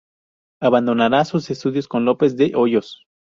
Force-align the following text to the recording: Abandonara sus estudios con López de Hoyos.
Abandonara 0.63 1.23
sus 1.25 1.51
estudios 1.51 1.87
con 1.87 2.05
López 2.05 2.35
de 2.35 2.53
Hoyos. 2.55 3.05